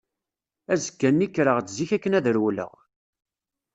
Azekka-nni 0.73 1.27
kkreɣ-d 1.29 1.67
zik 1.75 1.91
akken 1.95 2.17
ad 2.17 2.25
rewleɣ. 2.35 2.73